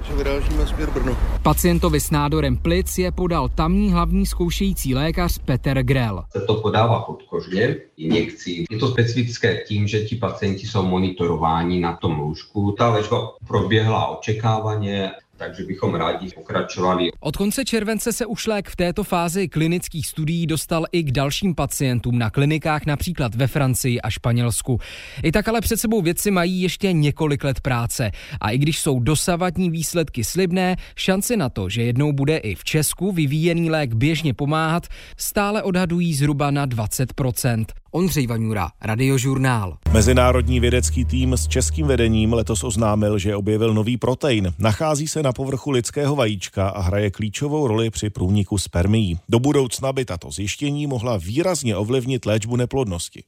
že 0.03 0.13
vyrážíme 0.13 0.67
směr 0.67 0.89
Brno. 0.89 1.17
Pacientovi 1.43 1.99
s 1.99 2.11
nádorem 2.11 2.57
plic 2.57 2.97
je 2.97 3.11
podal 3.11 3.49
tamní 3.49 3.91
hlavní 3.91 4.25
zkoušející 4.25 4.95
lékař 4.95 5.37
Peter 5.37 5.83
Grell. 5.83 6.23
Se 6.31 6.41
to 6.41 6.55
podává 6.55 6.99
podkožně 6.99 7.75
injekcí. 7.97 8.65
Je 8.69 8.77
to 8.77 8.87
specifické 8.87 9.63
tím, 9.67 9.87
že 9.87 9.99
ti 10.01 10.15
pacienti 10.15 10.67
jsou 10.67 10.85
monitorováni 10.85 11.79
na 11.79 11.95
tom 11.95 12.19
lůžku. 12.19 12.71
Ta 12.77 12.89
léčba 12.89 13.31
proběhla 13.47 14.07
očekávaně 14.07 15.11
takže 15.39 15.63
bychom 15.63 15.95
rádi 15.95 16.29
pokračovali. 16.35 17.09
Od 17.19 17.37
konce 17.37 17.65
července 17.65 18.13
se 18.13 18.25
už 18.25 18.47
lék 18.47 18.69
v 18.69 18.75
této 18.75 19.03
fázi 19.03 19.47
klinických 19.47 20.07
studií 20.07 20.47
dostal 20.47 20.85
i 20.91 21.03
k 21.03 21.11
dalším 21.11 21.55
pacientům 21.55 22.19
na 22.19 22.29
klinikách 22.29 22.85
například 22.85 23.35
ve 23.35 23.47
Francii 23.47 24.01
a 24.01 24.09
Španělsku. 24.09 24.79
I 25.23 25.31
tak 25.31 25.47
ale 25.47 25.61
před 25.61 25.77
sebou 25.77 26.01
vědci 26.01 26.31
mají 26.31 26.61
ještě 26.61 26.93
několik 26.93 27.43
let 27.43 27.61
práce 27.61 28.11
a 28.41 28.51
i 28.51 28.57
když 28.57 28.79
jsou 28.79 28.99
dosavadní 28.99 29.69
výsledky 29.69 30.23
slibné, 30.23 30.75
šance 30.95 31.37
na 31.37 31.49
to, 31.49 31.69
že 31.69 31.83
jednou 31.83 32.11
bude 32.11 32.37
i 32.37 32.55
v 32.55 32.63
Česku 32.63 33.11
vyvíjený 33.11 33.69
lék 33.69 33.93
běžně 33.93 34.33
pomáhat, 34.33 34.87
stále 35.17 35.63
odhadují 35.63 36.13
zhruba 36.13 36.51
na 36.51 36.67
20%. 36.67 37.65
Ondřej 37.91 38.27
Vaňura, 38.27 38.69
Radiožurnál. 38.81 39.77
Mezinárodní 39.93 40.59
vědecký 40.59 41.05
tým 41.05 41.33
s 41.33 41.47
českým 41.47 41.87
vedením 41.87 42.33
letos 42.33 42.63
oznámil, 42.63 43.19
že 43.19 43.35
objevil 43.35 43.73
nový 43.73 43.97
protein. 43.97 44.53
Nachází 44.59 45.07
se 45.07 45.23
na 45.23 45.33
povrchu 45.33 45.71
lidského 45.71 46.15
vajíčka 46.15 46.69
a 46.69 46.81
hraje 46.81 47.11
klíčovou 47.11 47.67
roli 47.67 47.89
při 47.89 48.09
průniku 48.09 48.57
spermií. 48.57 49.19
Do 49.29 49.39
budoucna 49.39 49.93
by 49.93 50.05
tato 50.05 50.31
zjištění 50.31 50.87
mohla 50.87 51.17
výrazně 51.17 51.75
ovlivnit 51.75 52.25
léčbu 52.25 52.55
neplodnosti. 52.55 53.23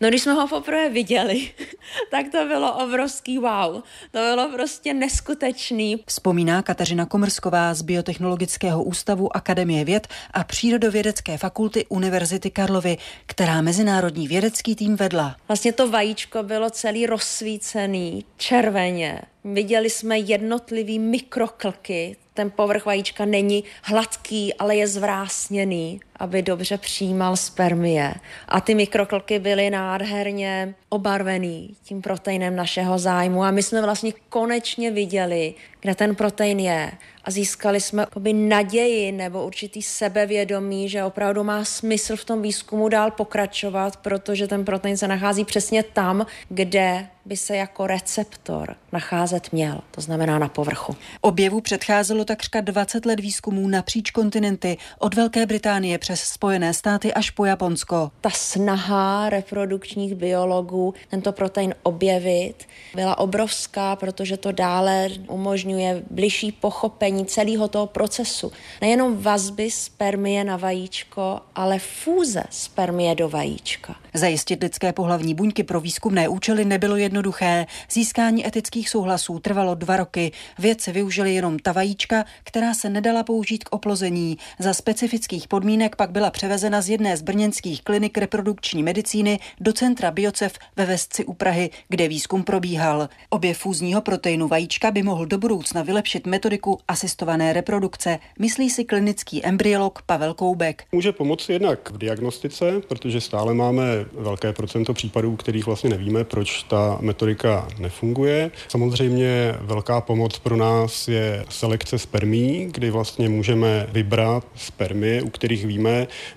No 0.00 0.08
když 0.08 0.22
jsme 0.22 0.32
ho 0.32 0.48
poprvé 0.48 0.88
viděli, 0.88 1.50
tak 2.10 2.26
to 2.32 2.44
bylo 2.44 2.84
obrovský 2.84 3.38
wow. 3.38 3.82
To 4.10 4.18
bylo 4.18 4.48
prostě 4.52 4.94
neskutečný. 4.94 6.04
Vzpomíná 6.06 6.62
Kateřina 6.62 7.06
Komrsková 7.06 7.74
z 7.74 7.82
Biotechnologického 7.82 8.84
ústavu 8.84 9.36
Akademie 9.36 9.84
věd 9.84 10.08
a 10.30 10.44
Přírodovědecké 10.44 11.38
fakulty 11.38 11.86
Univerzity 11.88 12.50
Karlovy, 12.50 12.96
která 13.26 13.62
mezinárodní 13.62 14.28
vědecký 14.28 14.74
tým 14.76 14.96
vedla. 14.96 15.36
Vlastně 15.48 15.72
to 15.72 15.90
vajíčko 15.90 16.42
bylo 16.42 16.70
celý 16.70 17.06
rozsvícený, 17.06 18.24
červeně. 18.36 19.22
Viděli 19.44 19.90
jsme 19.90 20.18
jednotlivý 20.18 20.98
mikroklky, 20.98 22.16
ten 22.34 22.50
povrch 22.50 22.84
vajíčka 22.86 23.24
není 23.24 23.64
hladký, 23.82 24.54
ale 24.54 24.76
je 24.76 24.88
zvrásněný, 24.88 26.00
aby 26.18 26.42
dobře 26.42 26.78
přijímal 26.78 27.36
spermie. 27.36 28.14
A 28.48 28.60
ty 28.60 28.74
mikroklky 28.74 29.38
byly 29.38 29.70
nádherně 29.70 30.74
obarvený 30.88 31.76
tím 31.82 32.02
proteinem 32.02 32.56
našeho 32.56 32.98
zájmu 32.98 33.44
a 33.44 33.50
my 33.50 33.62
jsme 33.62 33.82
vlastně 33.82 34.12
konečně 34.28 34.90
viděli, 34.90 35.54
kde 35.80 35.94
ten 35.94 36.14
protein 36.14 36.60
je 36.60 36.92
a 37.24 37.30
získali 37.30 37.80
jsme 37.80 38.06
naději 38.32 39.12
nebo 39.12 39.46
určitý 39.46 39.82
sebevědomí, 39.82 40.88
že 40.88 41.04
opravdu 41.04 41.44
má 41.44 41.64
smysl 41.64 42.16
v 42.16 42.24
tom 42.24 42.42
výzkumu 42.42 42.88
dál 42.88 43.10
pokračovat, 43.10 43.96
protože 43.96 44.46
ten 44.46 44.64
protein 44.64 44.96
se 44.96 45.08
nachází 45.08 45.44
přesně 45.44 45.82
tam, 45.82 46.26
kde 46.48 47.06
by 47.24 47.36
se 47.36 47.56
jako 47.56 47.86
receptor 47.86 48.76
nacházet 48.92 49.52
měl, 49.52 49.80
to 49.90 50.00
znamená 50.00 50.38
na 50.38 50.48
povrchu. 50.48 50.96
Objevu 51.20 51.60
předcházelo 51.60 52.24
takřka 52.24 52.60
20 52.60 53.06
let 53.06 53.20
výzkumů 53.20 53.68
napříč 53.68 54.10
kontinenty, 54.10 54.76
od 54.98 55.14
Velké 55.14 55.46
Británie 55.46 55.98
přes 56.06 56.20
Spojené 56.20 56.74
státy 56.74 57.14
až 57.14 57.30
po 57.30 57.44
Japonsko. 57.44 58.10
Ta 58.20 58.30
snaha 58.30 59.30
reprodukčních 59.30 60.14
biologů 60.14 60.94
tento 61.10 61.32
protein 61.32 61.74
objevit 61.82 62.54
byla 62.94 63.18
obrovská, 63.18 63.96
protože 63.96 64.36
to 64.36 64.52
dále 64.52 65.08
umožňuje 65.28 66.02
bližší 66.10 66.52
pochopení 66.52 67.26
celého 67.26 67.68
toho 67.68 67.86
procesu. 67.86 68.52
Nejenom 68.80 69.16
vazby 69.16 69.70
spermie 69.70 70.44
na 70.44 70.56
vajíčko, 70.56 71.40
ale 71.54 71.78
fúze 71.78 72.42
spermie 72.50 73.14
do 73.14 73.28
vajíčka. 73.28 73.96
Zajistit 74.14 74.62
lidské 74.62 74.92
pohlavní 74.92 75.34
buňky 75.34 75.62
pro 75.62 75.80
výzkumné 75.80 76.28
účely 76.28 76.64
nebylo 76.64 76.96
jednoduché. 76.96 77.66
Získání 77.90 78.46
etických 78.46 78.88
souhlasů 78.88 79.38
trvalo 79.38 79.74
dva 79.74 79.96
roky. 79.96 80.32
Vědci 80.58 80.92
využili 80.92 81.34
jenom 81.34 81.58
ta 81.58 81.72
vajíčka, 81.72 82.24
která 82.44 82.74
se 82.74 82.90
nedala 82.90 83.22
použít 83.22 83.64
k 83.64 83.72
oplození. 83.72 84.38
Za 84.58 84.74
specifických 84.74 85.48
podmínek 85.48 85.95
pak 85.96 86.10
byla 86.10 86.30
převezena 86.30 86.80
z 86.80 86.88
jedné 86.88 87.16
z 87.16 87.22
brněnských 87.22 87.82
klinik 87.82 88.18
reprodukční 88.18 88.82
medicíny 88.82 89.38
do 89.60 89.72
centra 89.72 90.10
Biocev 90.10 90.52
ve 90.76 90.86
Vesci 90.86 91.24
u 91.24 91.32
Prahy, 91.32 91.70
kde 91.88 92.08
výzkum 92.08 92.44
probíhal. 92.44 93.08
Obě 93.30 93.54
fúzního 93.54 94.00
proteinu 94.00 94.48
vajíčka 94.48 94.90
by 94.90 95.02
mohl 95.02 95.26
do 95.26 95.38
budoucna 95.38 95.82
vylepšit 95.82 96.26
metodiku 96.26 96.78
asistované 96.88 97.52
reprodukce, 97.52 98.18
myslí 98.38 98.70
si 98.70 98.84
klinický 98.84 99.46
embryolog 99.46 100.02
Pavel 100.06 100.34
Koubek. 100.34 100.84
Může 100.92 101.12
pomoci 101.12 101.52
jednak 101.52 101.90
v 101.90 101.98
diagnostice, 101.98 102.80
protože 102.88 103.20
stále 103.20 103.54
máme 103.54 103.84
velké 104.12 104.52
procento 104.52 104.94
případů, 104.94 105.36
kterých 105.36 105.66
vlastně 105.66 105.90
nevíme, 105.90 106.24
proč 106.24 106.62
ta 106.62 106.98
metodika 107.00 107.68
nefunguje. 107.78 108.50
Samozřejmě 108.68 109.54
velká 109.60 110.00
pomoc 110.00 110.38
pro 110.38 110.56
nás 110.56 111.08
je 111.08 111.44
selekce 111.48 111.98
spermí, 111.98 112.68
kdy 112.70 112.90
vlastně 112.90 113.28
můžeme 113.28 113.86
vybrat 113.92 114.46
spermie, 114.56 115.22
u 115.22 115.30
kterých 115.30 115.66
víme, 115.66 115.85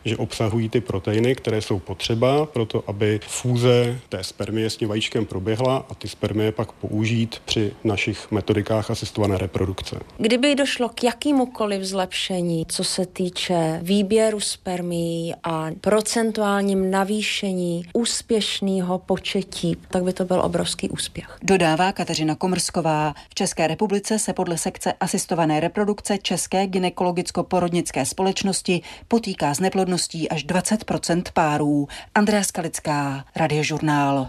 že 0.06 0.18
obsahují 0.18 0.70
ty 0.70 0.82
proteiny, 0.82 1.36
které 1.36 1.62
jsou 1.62 1.80
potřeba 1.80 2.46
pro 2.46 2.66
to, 2.66 2.84
aby 2.88 3.20
fúze 3.28 4.00
té 4.10 4.24
spermie 4.24 4.70
s 4.70 4.78
tím 4.78 4.90
vajíčkem 4.90 5.26
proběhla 5.26 5.86
a 5.90 5.96
ty 5.96 6.08
spermie 6.08 6.52
pak 6.52 6.72
použít 6.72 7.42
při 7.46 7.72
našich 7.84 8.32
metodikách 8.32 8.92
asistované 8.92 9.38
reprodukce. 9.38 10.00
Kdyby 10.18 10.56
došlo 10.56 10.90
k 10.90 11.04
jakýmukoliv 11.04 11.84
zlepšení, 11.84 12.66
co 12.66 12.84
se 12.84 13.06
týče 13.06 13.80
výběru 13.84 14.40
spermií 14.40 15.34
a 15.44 15.68
procentuálním 15.82 16.92
navýšení 16.92 17.84
úspěšného 17.94 19.00
početí, 19.00 19.78
tak 19.92 20.04
by 20.04 20.14
to 20.14 20.26
byl 20.26 20.42
obrovský 20.42 20.90
úspěch. 20.90 21.38
Dodává 21.44 21.92
Kateřina 21.92 22.36
Komrsková. 22.36 23.14
V 23.30 23.36
České 23.36 23.68
republice 23.68 24.20
se 24.20 24.34
podle 24.34 24.58
sekce 24.58 24.94
asistované 25.00 25.60
reprodukce 25.60 26.18
České 26.18 26.68
ginekologicko-porodnické 26.68 28.06
společnosti 28.06 28.82
potýká 29.08 29.39
s 29.44 29.60
neplodností 29.60 30.30
až 30.30 30.46
20% 30.46 31.24
párů. 31.34 31.88
Andrea 32.16 32.44
Skalická, 32.44 33.26
Radiožurnál. 33.36 34.28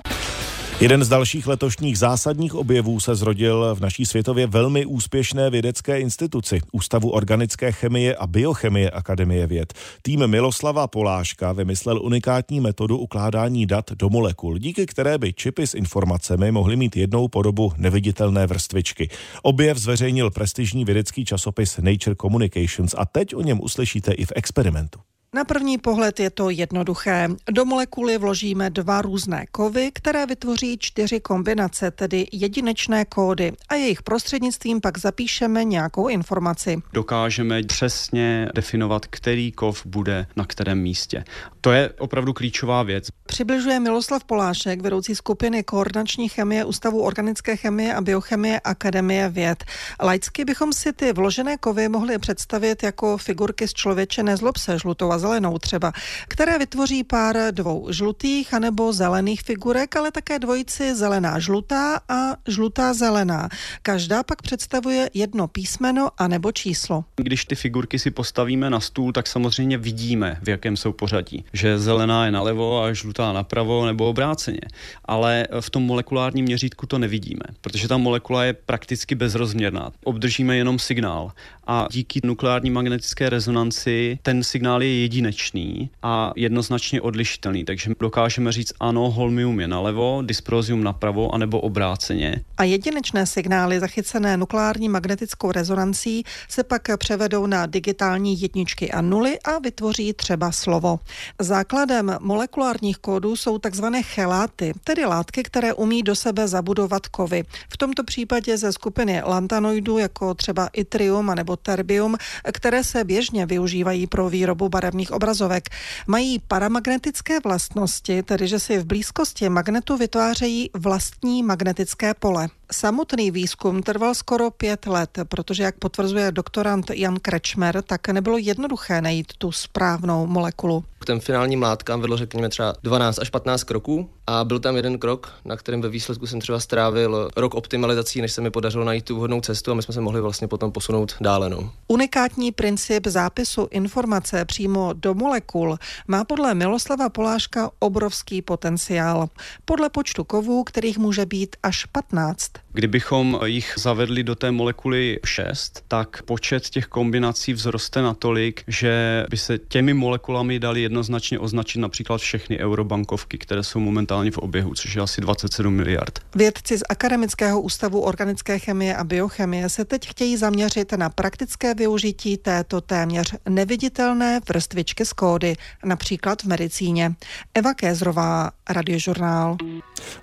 Jeden 0.80 1.04
z 1.04 1.08
dalších 1.08 1.46
letošních 1.46 1.99
zásadních 1.99 2.54
objevů 2.54 3.00
se 3.00 3.14
zrodil 3.14 3.75
v 3.75 3.80
naší 3.80 4.06
světově 4.06 4.46
velmi 4.46 4.87
úspěšné 4.87 5.50
vědecké 5.50 6.00
instituci, 6.00 6.60
Ústavu 6.72 7.10
organické 7.10 7.72
chemie 7.72 8.16
a 8.16 8.26
biochemie 8.26 8.90
Akademie 8.90 9.46
věd. 9.46 9.72
Tým 10.02 10.26
Miloslava 10.26 10.87
Poláška 10.87 11.52
vymyslel 11.52 12.02
unikátní 12.02 12.60
metodu 12.60 12.99
ukládání 12.99 13.66
dat 13.66 13.92
do 13.92 14.08
molekul, 14.08 14.58
díky 14.58 14.87
které 14.87 15.18
by 15.18 15.32
čipy 15.32 15.66
s 15.66 15.75
informacemi 15.75 16.52
mohly 16.52 16.76
mít 16.76 16.96
jednou 16.96 17.28
podobu 17.28 17.72
neviditelné 17.76 18.46
vrstvičky. 18.46 19.08
Objev 19.42 19.78
zveřejnil 19.78 20.30
prestižní 20.30 20.84
vědecký 20.84 21.25
časopis 21.25 21.78
Nature 21.78 22.16
Communications 22.20 22.94
a 22.99 23.06
teď 23.06 23.34
o 23.34 23.42
něm 23.42 23.60
uslyšíte 23.60 24.12
i 24.12 24.25
v 24.25 24.32
experimentu. 24.37 25.00
Na 25.34 25.44
první 25.44 25.78
pohled 25.78 26.20
je 26.20 26.30
to 26.30 26.50
jednoduché. 26.50 27.28
Do 27.50 27.64
molekuly 27.64 28.18
vložíme 28.18 28.70
dva 28.70 29.02
různé 29.02 29.46
kovy, 29.52 29.90
které 29.94 30.26
vytvoří 30.26 30.78
čtyři 30.78 31.20
kombinace, 31.20 31.90
tedy 31.90 32.26
jedinečné 32.32 33.04
kódy 33.04 33.52
a 33.68 33.75
jejich 33.75 34.02
prostřednictvím 34.02 34.80
pak 34.80 34.99
zapíšeme 34.99 35.64
nějakou 35.64 36.08
informaci. 36.08 36.82
Dokážeme 36.92 37.62
přesně 37.62 38.49
definovat, 38.54 39.06
který 39.06 39.52
kov 39.52 39.87
bude 39.87 40.26
na 40.37 40.44
kterém 40.44 40.78
místě. 40.78 41.25
To 41.60 41.72
je 41.72 41.90
opravdu 41.99 42.32
klíčová 42.32 42.82
věc. 42.82 43.08
Přibližuje 43.26 43.80
Miloslav 43.80 44.25
Polášek, 44.25 44.80
vedoucí 44.80 45.14
skupiny 45.14 45.62
koordinační 45.62 46.28
chemie 46.28 46.64
Ústavu 46.64 47.02
organické 47.02 47.56
chemie 47.56 47.94
a 47.94 48.00
biochemie 48.00 48.60
Akademie 48.60 49.28
věd. 49.28 49.64
Laicky 50.02 50.44
bychom 50.44 50.72
si 50.72 50.92
ty 50.92 51.12
vložené 51.12 51.56
kovy 51.56 51.88
mohli 51.88 52.18
představit 52.18 52.82
jako 52.82 53.18
figurky 53.18 53.68
z 53.68 53.72
člověče 53.72 54.22
nezlob 54.22 54.56
se 54.56 54.78
žlutou 54.78 55.12
a 55.12 55.20
zelenou 55.21 55.59
třeba, 55.59 55.93
které 56.29 56.59
vytvoří 56.59 57.05
pár 57.05 57.37
dvou 57.50 57.93
žlutých 57.93 58.55
anebo 58.55 58.93
zelených 58.93 59.43
figurek, 59.43 59.97
ale 59.97 60.11
také 60.12 60.39
dvojici 60.39 60.95
zelená 60.95 61.39
žlutá 61.39 62.00
a 62.09 62.37
žlutá 62.49 62.95
zelená. 62.95 63.49
Každá 63.83 64.23
pak 64.23 64.43
představuje 64.43 65.11
jedno 65.15 65.49
písmeno 65.49 66.09
anebo 66.19 66.53
číslo. 66.53 67.05
Když 67.17 67.45
ty 67.45 67.55
figurky 67.55 67.99
si 67.99 68.11
postavíme 68.11 68.71
na 68.71 68.81
stůl, 68.81 69.12
tak 69.12 69.27
samozřejmě 69.27 69.79
vidíme, 69.79 70.39
v 70.43 70.49
jakém 70.49 70.77
jsou 70.77 70.93
pořadí. 70.93 71.45
Že 71.53 71.79
zelená 71.79 72.25
je 72.25 72.31
nalevo 72.31 72.83
a 72.83 72.93
žlutá 72.93 73.33
napravo 73.33 73.87
nebo 73.87 74.09
obráceně. 74.09 74.61
Ale 75.05 75.47
v 75.61 75.71
tom 75.71 75.83
molekulárním 75.83 76.45
měřítku 76.45 76.87
to 76.87 76.99
nevidíme, 76.99 77.43
protože 77.61 77.89
ta 77.89 77.97
molekula 77.97 78.45
je 78.45 78.53
prakticky 78.53 79.15
bezrozměrná. 79.15 79.91
Obdržíme 80.05 80.57
jenom 80.57 80.79
signál 80.79 81.33
a 81.67 81.87
díky 81.91 82.21
nukleární 82.25 82.71
magnetické 82.71 83.31
rezonanci 83.31 84.19
ten 84.23 84.45
signál 84.45 84.83
je 84.83 84.89
jedinečný 85.11 85.90
a 86.02 86.33
jednoznačně 86.37 87.00
odlišitelný, 87.00 87.64
takže 87.64 87.90
dokážeme 88.00 88.52
říct 88.52 88.73
ano, 88.81 89.11
holmium 89.11 89.61
je 89.61 89.69
nalevo, 89.69 90.23
dysprozium 90.23 90.85
napravo, 90.85 91.35
anebo 91.35 91.61
obráceně. 91.61 92.45
A 92.57 92.64
jedinečné 92.64 93.26
signály 93.26 93.81
zachycené 93.81 94.37
nukleární 94.37 94.88
magnetickou 94.88 95.52
rezonancí 95.52 96.25
se 96.49 96.64
pak 96.64 96.83
převedou 96.97 97.47
na 97.47 97.67
digitální 97.67 98.40
jedničky 98.40 98.90
a 98.90 99.00
nuly 99.00 99.38
a 99.40 99.59
vytvoří 99.59 100.12
třeba 100.12 100.52
slovo. 100.52 100.99
Základem 101.38 102.17
molekulárních 102.21 102.99
kódů 102.99 103.37
jsou 103.37 103.59
takzvané 103.59 104.02
cheláty, 104.02 104.73
tedy 104.85 105.05
látky, 105.05 105.43
které 105.43 105.75
umí 105.75 106.02
do 106.02 106.14
sebe 106.14 106.49
zabudovat 106.49 107.07
kovy. 107.07 107.45
V 107.69 107.76
tomto 107.76 108.05
případě 108.05 108.59
ze 108.59 108.73
skupiny 108.73 109.23
lantanoidů, 109.25 109.99
jako 109.99 110.35
třeba 110.35 110.69
itrium 110.73 111.35
nebo 111.35 111.57
terbium, 111.57 112.17
které 112.52 112.85
se 112.85 113.05
běžně 113.05 113.47
využívají 113.47 114.07
pro 114.07 114.31
výrobu 114.31 114.69
barevných 114.69 115.00
obrazovek. 115.09 115.69
Mají 116.07 116.38
paramagnetické 116.38 117.40
vlastnosti, 117.40 118.23
tedy 118.23 118.49
že 118.49 118.59
si 118.59 118.78
v 118.78 118.85
blízkosti 118.85 119.49
magnetu 119.49 119.97
vytvářejí 119.97 120.71
vlastní 120.75 121.42
magnetické 121.42 122.14
pole. 122.14 122.49
Samotný 122.73 123.31
výzkum 123.31 123.83
trval 123.83 124.15
skoro 124.15 124.50
pět 124.50 124.87
let, 124.87 125.19
protože, 125.29 125.62
jak 125.62 125.79
potvrzuje 125.79 126.33
doktorant 126.33 126.91
Jan 126.91 127.17
Krečmer, 127.23 127.83
tak 127.83 128.09
nebylo 128.09 128.39
jednoduché 128.39 129.00
najít 129.00 129.33
tu 129.39 129.53
správnou 129.53 130.27
molekulu. 130.27 130.85
K 130.99 131.07
těm 131.07 131.21
finálním 131.21 131.62
látkám 131.62 132.00
vedlo 132.00 132.17
řekněme 132.17 132.49
třeba 132.49 132.75
12 132.83 133.19
až 133.19 133.31
15 133.31 133.65
kroků 133.65 134.11
a 134.27 134.45
byl 134.45 134.61
tam 134.61 134.77
jeden 134.77 134.99
krok, 134.99 135.33
na 135.45 135.57
kterém 135.57 135.81
ve 135.81 135.89
výsledku 135.89 136.27
jsem 136.27 136.41
třeba 136.41 136.61
strávil 136.61 137.31
rok 137.37 137.55
optimalizací, 137.55 138.21
než 138.21 138.33
se 138.33 138.41
mi 138.41 138.50
podařilo 138.50 138.85
najít 138.85 139.05
tu 139.05 139.17
vhodnou 139.17 139.41
cestu 139.41 139.71
a 139.71 139.75
my 139.75 139.83
jsme 139.83 139.95
se 139.95 140.00
mohli 140.00 140.21
vlastně 140.21 140.49
potom 140.49 140.73
posunout 140.73 141.15
dále. 141.21 141.50
No. 141.50 141.73
Unikátní 141.89 142.53
princip 142.53 143.07
zápisu 143.07 143.69
informace 143.71 144.45
přímo 144.45 144.93
do 144.93 145.15
molekul 145.15 145.79
má 146.09 146.25
podle 146.25 146.55
Miloslava 146.55 147.09
Poláška 147.09 147.71
obrovský 147.79 148.43
potenciál. 148.43 149.29
Podle 149.65 149.91
počtu 149.91 150.25
kovů, 150.25 150.65
kterých 150.65 150.99
může 150.99 151.27
být 151.27 151.57
až 151.62 151.85
15. 151.85 152.50
Kdybychom 152.73 153.40
jich 153.45 153.75
zavedli 153.76 154.23
do 154.23 154.35
té 154.35 154.50
molekuly 154.50 155.21
6, 155.26 155.85
tak 155.88 156.23
počet 156.23 156.69
těch 156.69 156.87
kombinací 156.87 157.55
vzroste 157.55 158.02
natolik, 158.02 158.62
že 158.67 159.25
by 159.31 159.37
se 159.37 159.59
těmi 159.59 159.95
molekulami 159.95 160.59
dali 160.59 160.83
jednoznačně 160.83 161.38
označit 161.38 161.79
například 161.79 162.19
všechny 162.19 162.59
eurobankovky, 162.59 163.38
které 163.38 163.62
jsou 163.62 163.81
momentálně 163.81 164.31
v 164.31 164.38
oběhu, 164.38 164.75
což 164.75 164.95
je 164.95 165.02
asi 165.02 165.21
27 165.21 165.75
miliard. 165.75 166.19
Vědci 166.35 166.79
z 166.79 166.83
Akademického 166.88 167.61
ústavu 167.61 168.00
organické 168.00 168.59
chemie 168.59 168.97
a 168.97 169.05
biochemie 169.05 169.69
se 169.69 169.85
teď 169.85 170.09
chtějí 170.09 170.37
zaměřit 170.37 170.93
na 170.93 171.11
praktické 171.11 171.75
využití 171.75 172.37
této 172.37 172.81
téměř 172.81 173.35
neviditelné 173.49 174.40
vrstvičky 174.49 175.07
z 175.07 175.12
kódy, 175.12 175.55
například 175.85 176.43
v 176.43 176.47
medicíně. 176.47 177.14
Eva 177.55 177.75
Kézrová, 177.75 178.50
Radiožurnál. 178.71 179.57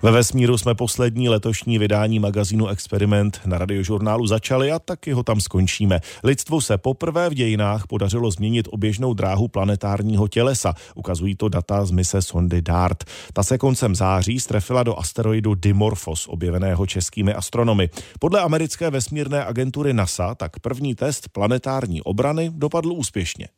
Ve 0.02 0.10
vesmíru 0.10 0.58
jsme 0.58 0.74
poslední 0.74 1.28
letošní 1.28 1.78
vydání 1.78 2.18
magazínu 2.18 2.68
Experiment 2.68 3.40
na 3.46 3.58
radiožurnálu 3.58 4.26
začali 4.26 4.72
a 4.72 4.78
taky 4.78 5.12
ho 5.12 5.22
tam 5.22 5.40
skončíme. 5.40 6.00
Lidstvu 6.24 6.60
se 6.60 6.78
poprvé 6.78 7.30
v 7.30 7.34
dějinách 7.34 7.86
podařilo 7.86 8.30
změnit 8.30 8.68
oběžnou 8.70 9.14
dráhu 9.14 9.48
planetárního 9.48 10.28
tělesa. 10.28 10.74
Ukazují 10.94 11.34
to 11.34 11.48
data 11.48 11.84
z 11.84 11.90
mise 11.90 12.22
sondy 12.22 12.62
DART. 12.62 13.04
Ta 13.32 13.42
se 13.42 13.58
koncem 13.58 13.94
září 13.94 14.40
strefila 14.40 14.82
do 14.82 14.98
asteroidu 14.98 15.54
Dimorphos, 15.54 16.28
objeveného 16.28 16.86
českými 16.86 17.34
astronomy. 17.34 17.90
Podle 18.18 18.40
americké 18.40 18.90
vesmírné 18.90 19.44
agentury 19.44 19.92
NASA 19.92 20.34
tak 20.34 20.60
první 20.60 20.94
test 20.94 21.28
planetární 21.28 22.02
obrany 22.02 22.50
dopadl 22.54 22.92
úspěšně. 22.92 23.48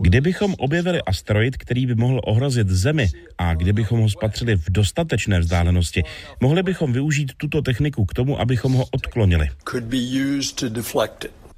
Kdybychom 0.00 0.54
objevili 0.58 1.02
asteroid, 1.02 1.56
který 1.56 1.86
by 1.86 1.94
mohl 1.94 2.20
ohrozit 2.24 2.68
Zemi 2.68 3.08
a 3.38 3.54
kdybychom 3.54 4.00
ho 4.00 4.08
spatřili 4.08 4.56
v 4.56 4.70
dostatečné 4.70 5.40
vzdálenosti, 5.40 6.02
mohli 6.40 6.62
bychom 6.62 6.92
využít 6.92 7.32
tuto 7.36 7.62
techniku 7.62 8.04
k 8.04 8.14
tomu, 8.14 8.40
abychom 8.40 8.72
ho 8.72 8.84
odklonili. 8.90 9.48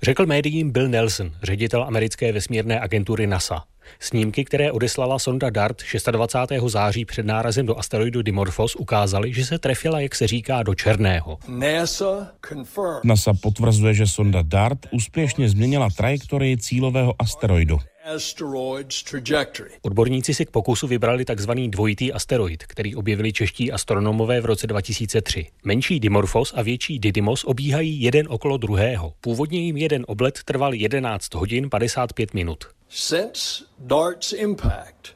Řekl 0.03 0.27
médiím 0.27 0.71
Bill 0.71 0.89
Nelson, 0.89 1.31
ředitel 1.43 1.85
americké 1.85 2.33
vesmírné 2.33 2.81
agentury 2.81 3.27
NASA. 3.27 3.65
Snímky, 4.01 4.45
které 4.45 4.73
odeslala 4.73 5.19
sonda 5.19 5.51
DART 5.51 5.83
26. 6.11 6.73
září 6.73 7.05
před 7.05 7.27
nárazem 7.27 7.67
do 7.67 7.79
asteroidu 7.79 8.23
Dimorphos, 8.23 8.77
ukázaly, 8.77 9.33
že 9.33 9.45
se 9.45 9.59
trefila, 9.59 10.01
jak 10.01 10.15
se 10.15 10.27
říká, 10.27 10.63
do 10.63 10.75
černého. 10.75 11.39
NASA 13.05 13.35
potvrzuje, 13.43 13.95
že 13.95 14.07
sonda 14.07 14.43
DART 14.43 14.79
úspěšně 14.91 15.49
změnila 15.49 15.89
trajektorii 15.97 16.57
cílového 16.57 17.15
asteroidu. 17.19 17.79
Odborníci 19.83 20.35
si 20.35 20.47
k 20.47 20.51
pokusu 20.51 20.87
vybrali 20.87 21.25
tzv. 21.25 21.51
dvojitý 21.69 22.13
asteroid, 22.13 22.65
který 22.67 22.97
objevili 22.97 23.33
čeští 23.33 23.73
astronomové 23.73 24.41
v 24.41 24.45
roce 24.45 24.67
2003. 24.67 25.47
Menší 25.65 26.01
Dimorphos 26.01 26.53
a 26.57 26.63
větší 26.63 26.99
Didymos 26.99 27.45
obíhají 27.45 28.03
jeden 28.03 28.27
okolo 28.31 28.57
druhého. 28.57 29.13
Původně 29.21 29.61
jim 29.61 29.77
jeden 29.77 30.05
oblet 30.09 30.39
trval 30.45 30.75
11 30.75 31.35
hodin 31.35 31.71
55 31.71 32.35
minut. 32.35 32.78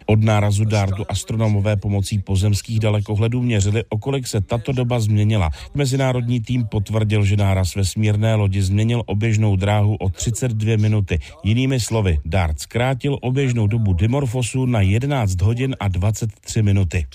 Od 0.06 0.24
nárazu 0.24 0.64
Dartu 0.64 1.04
astronomové 1.08 1.76
pomocí 1.76 2.18
pozemských 2.18 2.80
dalekohledů 2.80 3.42
měřili, 3.42 3.84
o 3.88 3.98
kolik 3.98 4.26
se 4.26 4.40
tato 4.40 4.72
doba 4.72 5.00
změnila. 5.00 5.50
Mezinárodní 5.74 6.40
tým 6.40 6.66
potvrdil, 6.66 7.24
že 7.24 7.36
náraz 7.36 7.74
vesmírné 7.74 8.34
lodi 8.34 8.62
změnil 8.62 9.02
oběžnou 9.06 9.56
dráhu 9.56 9.96
o 9.96 10.08
32 10.08 10.76
minuty. 10.76 11.18
Jinými 11.44 11.80
slovy, 11.80 12.18
Dart 12.24 12.60
zkrátil 12.60 13.18
oběžnou 13.20 13.66
dobu 13.66 13.92
Dimorphosu 13.92 14.66
na 14.66 14.80
11 14.80 15.40
hodin 15.40 15.76
a 15.80 15.88
23 15.88 16.62
minuty. 16.62 17.06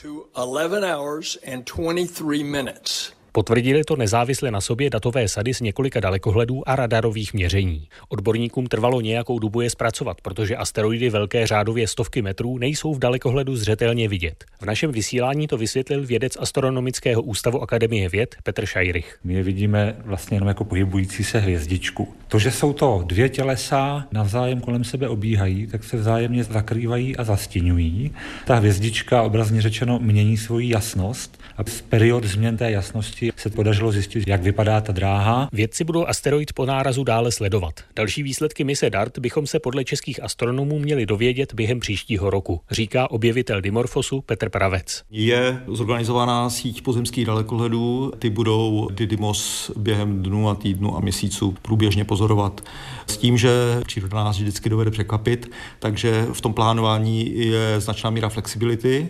Potvrdili 3.38 3.84
to 3.84 3.96
nezávisle 3.96 4.52
na 4.52 4.62
sobě 4.62 4.90
datové 4.90 5.28
sady 5.28 5.54
z 5.54 5.62
několika 5.62 6.00
dalekohledů 6.00 6.70
a 6.70 6.76
radarových 6.76 7.34
měření. 7.34 7.88
Odborníkům 8.10 8.68
trvalo 8.68 9.02
nějakou 9.02 9.40
dobu 9.40 9.62
je 9.62 9.70
zpracovat, 9.70 10.22
protože 10.22 10.56
asteroidy 10.56 11.10
velké 11.10 11.48
řádově 11.48 11.88
stovky 11.88 12.22
metrů 12.22 12.58
nejsou 12.58 12.94
v 12.94 13.00
dalekohledu 13.00 13.56
zřetelně 13.56 14.08
vidět. 14.08 14.46
V 14.62 14.66
našem 14.66 14.92
vysílání 14.92 15.48
to 15.48 15.58
vysvětlil 15.58 16.06
vědec 16.06 16.38
Astronomického 16.40 17.22
ústavu 17.22 17.62
Akademie 17.62 18.10
věd 18.10 18.36
Petr 18.44 18.66
Šajrych. 18.66 19.20
My 19.24 19.34
je 19.34 19.44
vidíme 19.44 19.96
vlastně 20.06 20.38
jenom 20.38 20.48
jako 20.48 20.64
pohybující 20.64 21.24
se 21.24 21.40
hvězdičku. 21.40 22.14
To, 22.28 22.40
že 22.40 22.52
jsou 22.52 22.74
to 22.74 23.04
dvě 23.06 23.30
tělesa, 23.30 24.08
navzájem 24.12 24.62
kolem 24.62 24.84
sebe 24.84 25.08
obíhají, 25.08 25.68
tak 25.68 25.84
se 25.84 25.98
vzájemně 25.98 26.44
zakrývají 26.44 27.18
a 27.18 27.24
zastěňují. 27.24 28.12
Ta 28.46 28.56
hvězdička 28.56 29.22
obrazně 29.22 29.62
řečeno 29.62 30.00
mění 30.00 30.38
svoji 30.38 30.70
jasnost 30.70 31.40
a 31.58 31.62
period 31.90 32.24
změn 32.24 32.58
té 32.58 32.72
jasnosti 32.72 33.27
se 33.36 33.50
podařilo 33.50 33.92
zjistit, 33.92 34.28
jak 34.28 34.44
vypadá 34.44 34.82
ta 34.82 34.94
dráha. 34.94 35.50
Vědci 35.54 35.84
budou 35.84 36.06
asteroid 36.06 36.54
po 36.54 36.66
nárazu 36.66 37.04
dále 37.04 37.32
sledovat. 37.32 37.74
Další 37.96 38.24
výsledky 38.24 38.64
mise 38.64 38.90
DART 38.90 39.20
bychom 39.20 39.48
se 39.48 39.60
podle 39.60 39.84
českých 39.84 40.24
astronomů 40.24 40.80
měli 40.80 41.06
dovědět 41.06 41.54
během 41.54 41.80
příštího 41.80 42.30
roku, 42.30 42.62
říká 42.72 43.12
objevitel 43.12 43.62
Dimorphosu 43.62 44.22
Petr 44.22 44.50
Pravec. 44.50 45.04
Je 45.12 45.62
zorganizovaná 45.68 46.50
síť 46.50 46.82
pozemských 46.82 47.26
dalekohledů, 47.26 48.12
ty 48.20 48.30
budou 48.30 48.90
Didymos 48.92 49.72
během 49.78 50.24
dnů 50.24 50.50
a 50.50 50.56
týdnů 50.56 50.98
a 50.98 51.00
měsíců 51.00 51.56
průběžně 51.62 52.06
pozorovat. 52.06 52.62
S 53.08 53.18
tím, 53.18 53.38
že 53.38 53.50
příroda 53.86 54.24
nás 54.24 54.38
vždycky 54.38 54.70
dovede 54.70 54.92
překvapit, 54.92 55.52
takže 55.80 56.28
v 56.34 56.42
tom 56.42 56.54
plánování 56.54 57.48
je 57.48 57.80
značná 57.80 58.10
míra 58.10 58.30
flexibility. 58.30 59.10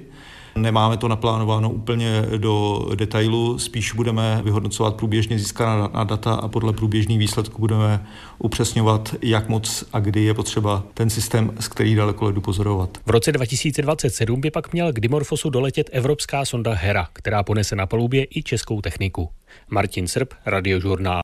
Nemáme 0.62 0.98
to 0.98 1.08
naplánováno 1.08 1.70
úplně 1.70 2.26
do 2.38 2.86
detailu, 2.96 3.60
spíš 3.60 3.94
budeme 3.94 4.42
vyhodnocovat 4.44 4.96
průběžně 4.96 5.40
získaná 5.40 6.04
data 6.04 6.34
a 6.34 6.48
podle 6.48 6.74
průběžných 6.74 7.20
výsledků 7.20 7.62
budeme 7.62 8.06
upřesňovat, 8.40 9.16
jak 9.22 9.50
moc 9.50 9.84
a 9.94 10.00
kdy 10.00 10.24
je 10.24 10.34
potřeba 10.34 10.84
ten 10.94 11.10
systém, 11.10 11.52
z 11.60 11.68
který 11.68 11.96
dalekoledu 11.96 12.42
pozorovat. 12.42 12.98
V 13.06 13.10
roce 13.10 13.32
2027 13.32 14.42
by 14.42 14.52
pak 14.52 14.74
měl 14.74 14.94
k 14.94 15.00
Dimorphosu 15.00 15.50
doletět 15.50 15.90
evropská 15.94 16.46
sonda 16.46 16.74
Hera, 16.74 17.08
která 17.14 17.44
ponese 17.44 17.76
na 17.76 17.86
palubě 17.86 18.26
i 18.30 18.44
českou 18.44 18.82
techniku. 18.82 19.30
Martin 19.70 20.08
Srb, 20.08 20.34
Radiožurnál. 20.46 21.16